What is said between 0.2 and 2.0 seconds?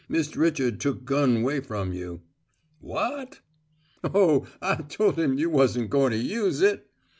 Richard took gun away from